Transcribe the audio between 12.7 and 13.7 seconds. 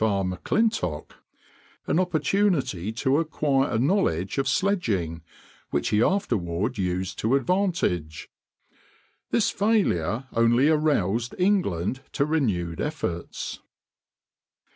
efforts.